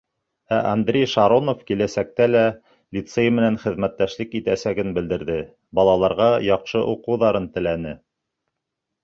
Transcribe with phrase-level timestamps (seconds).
[0.55, 2.41] Ә Андрей Шаронов киләсәктә лә
[2.97, 5.37] лицей менән хеҙмәттәшлек итәсәген белдерҙе,
[5.81, 7.95] балаларға яҡшы уҡыуҙарын теләне.